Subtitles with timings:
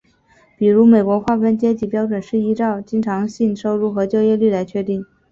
[0.57, 5.05] 比如美国划分阶级标准是依照经常性收入和就业率来确定。